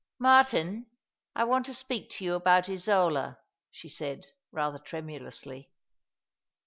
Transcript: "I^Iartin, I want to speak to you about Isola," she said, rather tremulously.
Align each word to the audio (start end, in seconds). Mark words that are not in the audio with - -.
"I^Iartin, 0.19 0.87
I 1.35 1.43
want 1.43 1.67
to 1.67 1.75
speak 1.75 2.09
to 2.13 2.25
you 2.25 2.33
about 2.33 2.67
Isola," 2.67 3.37
she 3.69 3.87
said, 3.87 4.25
rather 4.51 4.79
tremulously. 4.79 5.69